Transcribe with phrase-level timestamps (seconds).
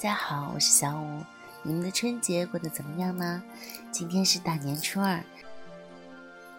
[0.00, 1.22] 大家好，我是小五。
[1.62, 3.42] 你们的春节过得怎么样呢？
[3.92, 5.22] 今天是大年初二，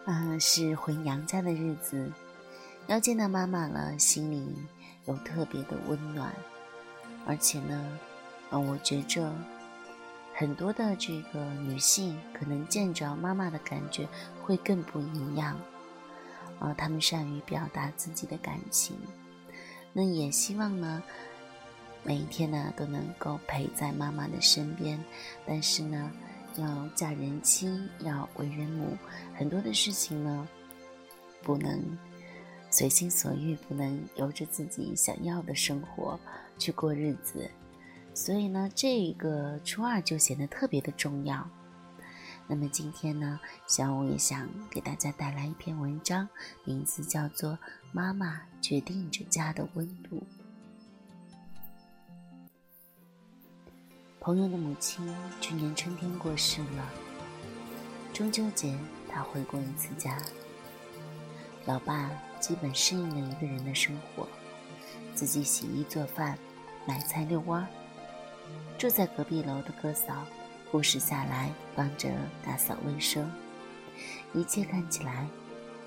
[0.05, 2.12] 嗯，是回娘家的日子，
[2.86, 4.55] 要见到妈妈了，心里
[5.05, 6.31] 有特别的温暖。
[7.26, 7.84] 而且呢，
[8.52, 9.34] 嗯，我觉着
[10.36, 14.08] 很多的这个女性可能见着妈妈的感觉
[14.44, 15.59] 会更不一样。
[16.59, 18.95] 啊，她们善于表达自己的感情，
[19.94, 21.02] 那也希望呢。
[22.04, 25.00] 每一天呢都能够陪在妈妈的身边，
[25.46, 26.12] 但是呢，
[26.58, 27.67] 要嫁人妻，
[28.00, 28.98] 要为人母，
[29.36, 30.48] 很多的事情呢，
[31.44, 31.80] 不能
[32.70, 36.20] 随心所欲，不能由着自己想要的生活
[36.58, 37.50] 去过日子，
[38.14, 41.47] 所以呢，这个初二就显得特别的重要。
[42.47, 46.28] 那么今天呢，小五也想给大家带来一篇文章，
[46.66, 47.52] 名字叫做
[47.94, 50.18] 《妈妈决定着家的温度》。
[54.23, 56.88] 朋友的母亲去年春天过世了。
[58.14, 58.78] 中秋节，
[59.09, 60.16] 他回过一次家。
[61.66, 62.08] 老爸
[62.39, 64.28] 基本适应了一个人的生活，
[65.16, 66.38] 自己洗衣做饭、
[66.86, 67.67] 买菜遛弯。
[68.78, 70.23] 住在隔壁楼的哥嫂，
[70.69, 72.11] 护士下来帮着
[72.45, 73.28] 打扫卫生，
[74.35, 75.28] 一切看起来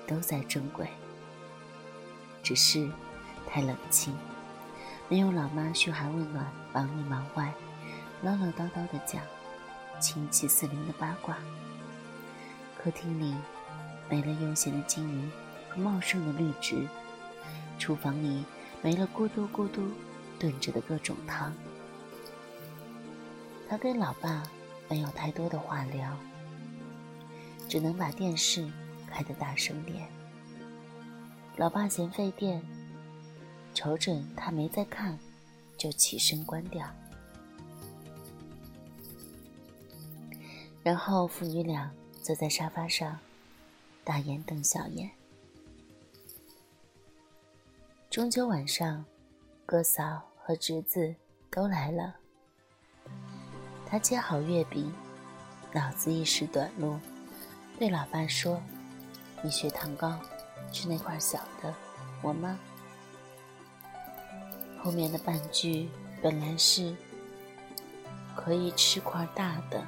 [0.05, 0.89] 都在正轨。
[2.43, 2.91] 只是
[3.47, 4.13] 太冷清，
[5.07, 7.53] 没有老妈嘘寒问暖、忙里忙外。
[8.21, 9.21] 唠唠叨叨的讲，
[9.99, 11.37] 清气四邻的八卦。
[12.77, 13.35] 客厅里
[14.09, 15.29] 没了悠闲的金鱼
[15.69, 16.87] 和茂盛的绿植，
[17.77, 18.43] 厨房里
[18.81, 19.91] 没了咕嘟咕嘟
[20.39, 21.53] 炖着的各种汤。
[23.67, 24.43] 他跟老爸
[24.87, 26.15] 没有太多的话聊，
[27.67, 28.67] 只能把电视
[29.07, 30.07] 开得大声点。
[31.57, 32.61] 老爸嫌费电，
[33.73, 35.17] 瞅准他没在看，
[35.77, 36.87] 就起身关掉。
[40.85, 41.91] 然后父女俩
[42.21, 43.17] 坐在沙发上，
[44.03, 45.09] 大眼瞪小眼。
[48.07, 49.03] 中秋晚上，
[49.65, 51.15] 哥嫂和侄子
[51.49, 52.17] 都来了。
[53.87, 54.93] 他切好月饼，
[55.73, 56.99] 脑子一时短路，
[57.79, 58.61] 对老爸说
[59.41, 60.19] ：“你血糖高，
[60.71, 61.73] 吃那块小的，
[62.21, 62.59] 我吗？”
[64.83, 65.89] 后面的半句
[66.21, 66.95] 本来是
[68.35, 69.83] 可以吃块大的。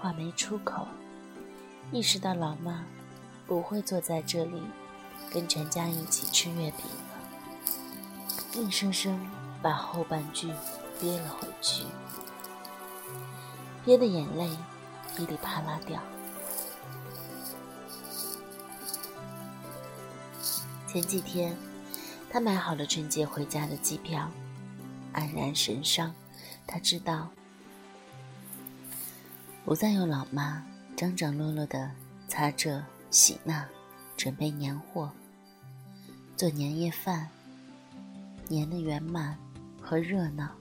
[0.00, 0.86] 话没出口，
[1.90, 2.84] 意识到老妈
[3.46, 4.62] 不会坐在这里
[5.32, 9.18] 跟全家一起吃月饼了，硬生生
[9.62, 10.52] 把后半句
[11.00, 11.84] 憋了回去，
[13.84, 14.50] 憋的眼泪
[15.16, 16.00] 噼里啪啦掉。
[20.86, 21.56] 前几天，
[22.30, 24.30] 他买好了春节回家的机票，
[25.14, 26.14] 黯然神伤。
[26.66, 27.28] 他知道。
[29.66, 30.64] 不再有老妈
[30.96, 31.90] 张张罗罗的
[32.28, 33.68] 擦这洗那，
[34.16, 35.10] 准备年货，
[36.36, 37.28] 做年夜饭，
[38.46, 39.36] 年的圆满
[39.82, 40.54] 和热闹，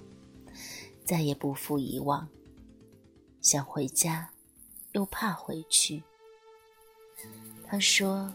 [1.06, 2.28] 再也不复以往。
[3.42, 4.28] 想回家，
[4.94, 6.02] 又怕回去。
[7.68, 8.34] 他说：“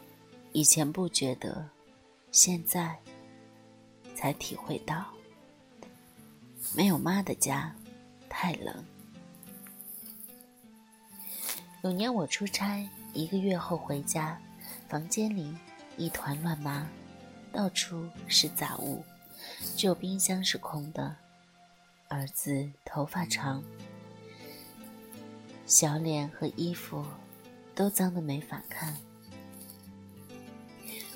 [0.54, 1.69] 以前不觉得，
[2.31, 2.97] 现在
[4.14, 5.04] 才体会到，
[6.76, 7.75] 没有妈的家
[8.28, 8.84] 太冷。”
[11.82, 14.38] 有年我出差，一个月后回家，
[14.86, 15.56] 房间里
[15.96, 16.86] 一团乱麻，
[17.50, 19.02] 到处是杂物，
[19.78, 21.16] 只有冰箱是空的。
[22.08, 23.62] 儿子头发长，
[25.64, 27.02] 小脸和衣服
[27.75, 28.94] 都脏得没法看。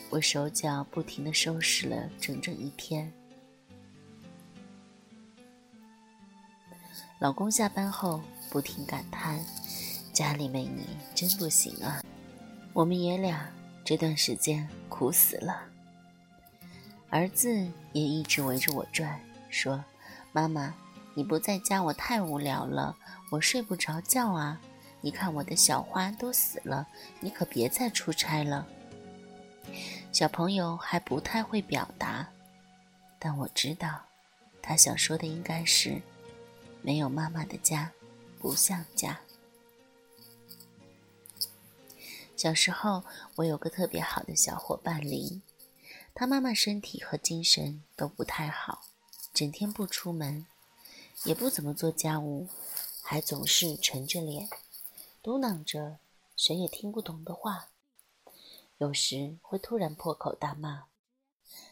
[0.08, 3.12] 我手脚不停地收拾了整整一天。
[7.18, 9.44] 老公下班后不停感叹。
[10.14, 12.00] 家里没你真不行啊！
[12.72, 13.50] 我们爷俩
[13.84, 15.62] 这段时间苦死了。
[17.10, 17.50] 儿子
[17.92, 19.20] 也一直围着我转，
[19.50, 19.84] 说
[20.30, 20.72] ：“妈妈，
[21.14, 22.96] 你不在家，我太无聊了，
[23.30, 24.60] 我睡不着觉啊！
[25.00, 26.86] 你看我的小花都死了，
[27.18, 28.64] 你可别再出差了。”
[30.12, 32.28] 小朋友还不太会表达，
[33.18, 34.00] 但我知道，
[34.62, 36.00] 他想说的应该是：
[36.82, 37.90] 没有妈妈的家，
[38.38, 39.18] 不像家。
[42.36, 43.04] 小时候，
[43.36, 45.40] 我有个特别好的小伙伴林，
[46.14, 48.86] 他妈妈身体和精神都不太好，
[49.32, 50.46] 整天不出门，
[51.24, 52.48] 也不怎么做家务，
[53.02, 54.48] 还总是沉着脸，
[55.22, 55.98] 嘟囔着
[56.36, 57.68] 谁也听不懂的话，
[58.78, 60.86] 有时会突然破口大骂。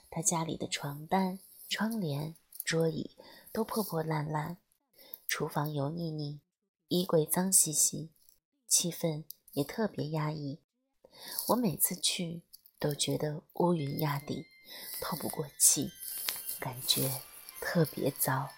[0.08, 3.10] 他家里的床单、窗帘、桌椅
[3.50, 4.58] 都破破烂烂，
[5.26, 6.40] 厨房油腻腻，
[6.88, 8.10] 衣柜脏兮兮，
[8.68, 10.58] 气氛也特别压抑。
[11.48, 12.42] 我每次去
[12.78, 14.44] 都觉得乌云压顶，
[15.00, 15.90] 透不过气，
[16.58, 17.10] 感觉
[17.60, 18.48] 特别糟。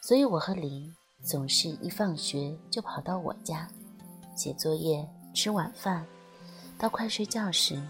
[0.00, 3.68] 所以我和林总是一放学就跑到我家
[4.36, 6.06] 写作业、吃晚饭，
[6.78, 7.80] 到快睡觉时，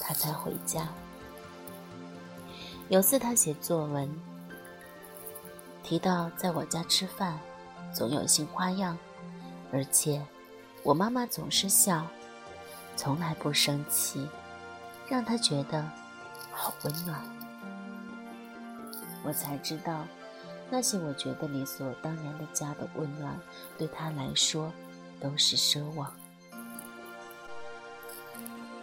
[0.00, 0.88] 他才回家。
[2.88, 4.10] 有次他写作文，
[5.82, 7.38] 提到在我家吃饭，
[7.94, 8.98] 总有新花样，
[9.72, 10.24] 而且
[10.84, 12.04] 我妈妈总是笑，
[12.96, 14.28] 从来不生气，
[15.08, 15.88] 让她觉得
[16.50, 17.22] 好温暖。
[19.24, 20.04] 我才知道，
[20.68, 23.38] 那些我觉得理所当然的家的温暖，
[23.78, 24.72] 对她来说
[25.20, 26.12] 都是奢望。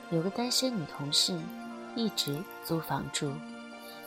[0.09, 1.37] 有个单身女同事，
[1.95, 3.29] 一直租房住。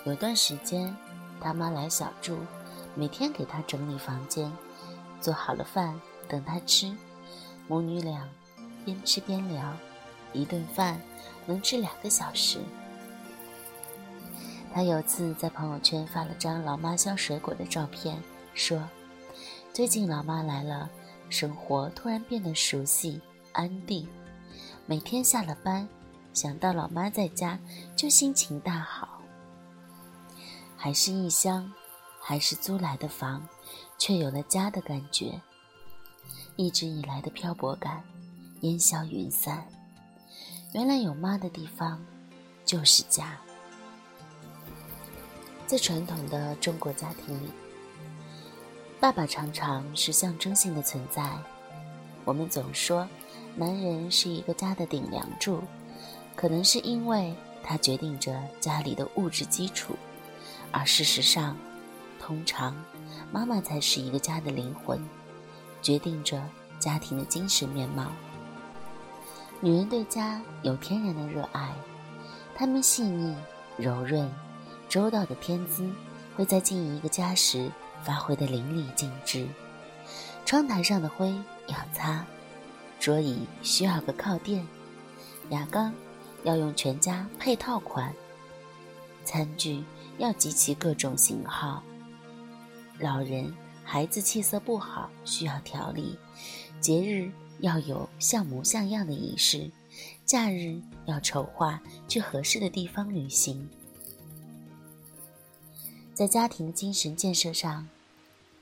[0.04, 0.96] 有段时间，
[1.38, 2.38] 她妈来小住，
[2.94, 4.50] 每天给她整理房间，
[5.20, 6.96] 做好了饭等她吃，
[7.72, 8.28] 母女俩
[8.84, 9.74] 边吃边聊，
[10.34, 11.00] 一顿饭
[11.46, 12.58] 能吃两个小时。
[14.74, 18.22] 他有次在朋友圈发了张老妈削水果的照片，
[18.52, 18.86] 说
[19.72, 20.90] ：“最近老妈来了，
[21.30, 23.22] 生活突然变得熟悉
[23.52, 24.06] 安定，
[24.84, 25.88] 每天下了班，
[26.34, 27.58] 想到老妈在家
[27.96, 29.22] 就心情大好。”
[30.76, 31.72] 还是异乡，
[32.20, 33.48] 还是租来的房，
[33.96, 35.40] 却有了家的感觉。
[36.56, 38.02] 一直以来的漂泊感
[38.60, 39.66] 烟消云散。
[40.72, 42.02] 原来有妈的地方
[42.64, 43.38] 就是家。
[45.66, 47.50] 在传统的中国家庭里，
[49.00, 51.30] 爸爸常常是象征性的存在。
[52.24, 53.08] 我们总说，
[53.56, 55.62] 男人是一个家的顶梁柱，
[56.36, 59.96] 可能是因为他决定着家里的物质基础。
[60.70, 61.56] 而事实上，
[62.20, 62.76] 通常，
[63.32, 65.02] 妈妈才是一个家的灵魂，
[65.82, 66.42] 决定着
[66.78, 68.06] 家庭的精神面貌。
[69.60, 71.74] 女人对家有天然的热爱，
[72.54, 73.36] 她们细腻、
[73.76, 74.30] 柔润、
[74.88, 75.90] 周到的天资，
[76.36, 77.70] 会在经营一个家时
[78.02, 79.46] 发挥的淋漓尽致。
[80.46, 81.34] 窗台上的灰
[81.66, 82.24] 要擦，
[82.98, 84.66] 桌椅需要个靠垫，
[85.50, 85.90] 牙膏
[86.44, 88.14] 要用全家配套款，
[89.24, 89.84] 餐具。
[90.18, 91.82] 要集齐各种型号。
[92.98, 93.52] 老人、
[93.84, 96.16] 孩子气色不好，需要调理；
[96.80, 97.30] 节日
[97.60, 99.70] 要有像模像样的仪式；
[100.24, 103.68] 假日要筹划去合适的地方旅行。
[106.14, 107.88] 在家庭精神建设上，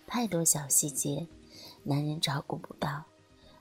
[0.07, 1.27] 太多小细节，
[1.83, 3.05] 男人照顾不到，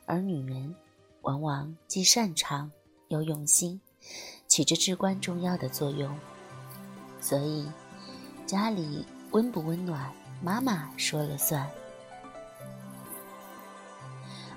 [0.05, 0.75] 而女人
[1.21, 2.71] 往往既擅长
[3.09, 3.79] 又用心，
[4.47, 6.17] 起着至关重要的作用。
[7.21, 7.67] 所以，
[8.47, 10.11] 家里温不温暖，
[10.41, 11.69] 妈妈说了算。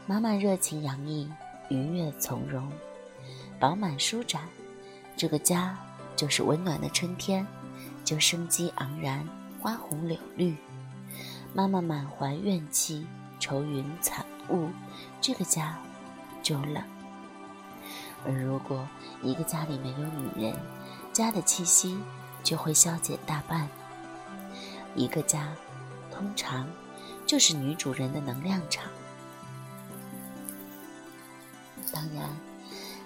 [0.07, 1.31] 妈妈热情洋溢，
[1.69, 2.71] 愉悦从容，
[3.59, 4.43] 饱满舒展，
[5.17, 5.77] 这个家
[6.15, 7.47] 就是温暖的春天，
[8.05, 9.27] 就生机盎然，
[9.61, 10.57] 花红柳绿。
[11.53, 13.07] 妈妈满怀怨气，
[13.41, 14.69] 愁云惨雾，
[15.21, 15.77] 这个家
[16.43, 16.83] 就冷。
[18.25, 18.89] 而如果
[19.23, 20.57] 一个家里没有女人，
[21.13, 21.99] 家的气息。
[22.43, 23.69] 就会消减大半。
[24.97, 25.47] 一个家，
[26.23, 26.71] 通常
[27.27, 28.89] 就是女主人的能量场。
[31.93, 32.31] 当然，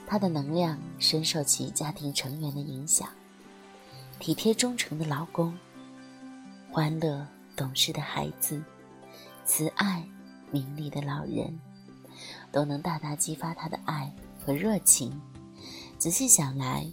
[0.06, 3.08] 她的能量深受其家庭成员的影响。
[4.18, 5.58] 体贴忠诚的老公，
[6.70, 8.62] 欢乐懂事的孩子，
[9.46, 10.06] 慈爱
[10.50, 11.58] 明理的老人，
[12.52, 15.18] 都能大大激发她的爱和热情。
[15.96, 16.86] 仔细想来，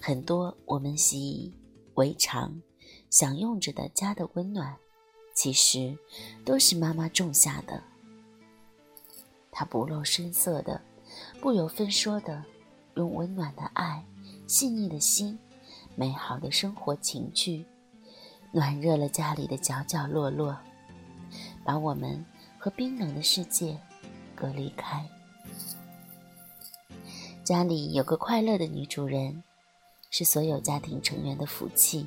[0.00, 1.54] 很多我们习以。
[1.94, 2.60] 为常，
[3.08, 4.76] 享用着的家的温暖，
[5.40, 5.96] 其实
[6.44, 7.82] 都是妈妈种下的。
[9.50, 10.78] 她不露声色的，
[11.40, 12.44] 不由分说的，
[12.96, 14.04] 用温暖的爱、
[14.46, 15.38] 细腻的心、
[15.94, 17.64] 美好的生活情趣，
[18.52, 20.54] 暖热了家里的角角落落，
[21.64, 22.22] 把我们
[22.58, 23.80] 和冰冷的世界
[24.34, 25.08] 隔离开。
[27.42, 29.42] 家里有个快乐的女主人。
[30.12, 32.04] 是所有家庭成员的福气，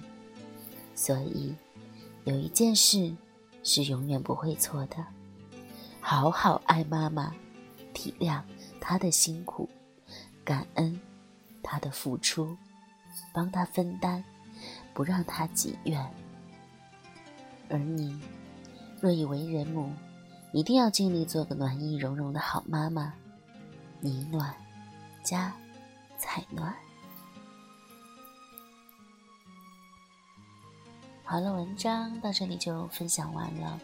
[0.93, 1.55] 所以
[2.25, 3.15] 有一件事
[3.63, 4.98] 是永远不会错的：
[6.01, 7.34] 好好爱妈妈，
[7.93, 8.41] 体谅
[8.79, 9.70] 她的辛苦，
[10.43, 11.00] 感恩
[11.62, 12.58] 她的付出，
[13.34, 14.24] 帮她分担，
[14.93, 16.05] 不让她积怨。
[17.70, 18.22] 而你
[19.00, 19.91] 若以为人母，
[20.51, 23.13] 一定要尽力做个暖意融融的好妈妈，
[24.00, 24.53] 你暖，
[25.24, 25.53] 家
[26.17, 26.75] 才暖。
[31.25, 33.80] 好了，文章到这里就分享完了。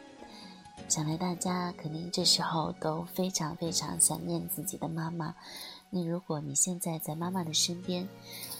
[0.90, 5.34] 想来大家肯定这时候都非常非常想念自己的妈妈。
[5.90, 8.08] 那如果你现在在妈妈的身边，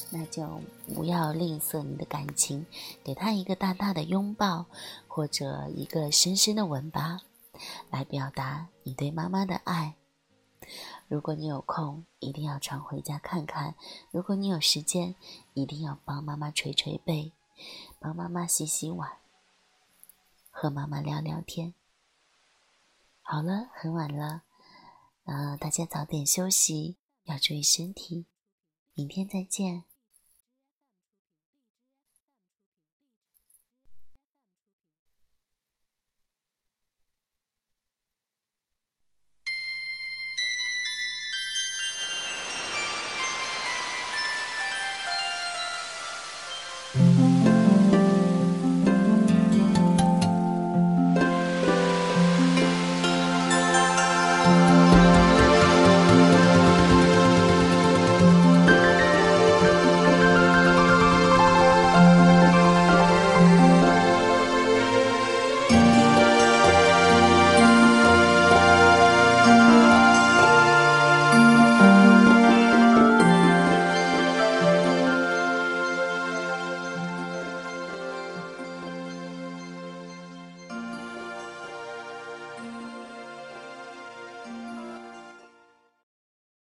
[0.10, 0.62] 那就
[0.96, 2.66] 不要吝啬你的感情，
[3.04, 4.66] 给她一个大大的拥抱，
[5.08, 7.20] 或者一个深深的吻吧，
[7.92, 9.96] 来表达你对妈妈的爱。
[11.08, 13.74] 如果你有空，一定要常回家看看；
[14.10, 15.16] 如果你有时间，
[15.54, 17.34] 一定要帮妈妈捶捶背，
[18.00, 19.18] 帮妈妈洗洗碗，
[20.50, 21.74] 和妈妈聊聊天。
[23.22, 24.44] 好了，很晚了，
[25.26, 28.26] 呃大家早点休息，要注意身体。
[28.94, 29.84] 明天再见。